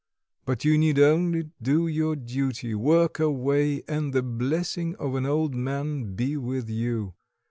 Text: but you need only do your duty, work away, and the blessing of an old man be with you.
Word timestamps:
but 0.45 0.65
you 0.65 0.79
need 0.79 0.97
only 0.97 1.51
do 1.61 1.85
your 1.87 2.15
duty, 2.15 2.73
work 2.73 3.19
away, 3.19 3.83
and 3.87 4.13
the 4.13 4.23
blessing 4.23 4.95
of 4.95 5.13
an 5.13 5.27
old 5.27 5.53
man 5.53 6.15
be 6.15 6.35
with 6.35 6.67
you. 6.67 7.13